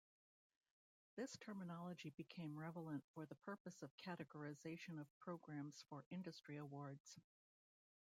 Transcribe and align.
This 1.15 1.37
terminology 1.37 2.09
became 2.09 2.57
relevant 2.57 3.03
for 3.13 3.27
the 3.27 3.35
purpose 3.35 3.83
of 3.83 3.95
categorization 3.97 4.99
of 4.99 5.15
programs 5.19 5.83
for 5.91 6.05
industry 6.09 6.57
awards. 6.57 7.19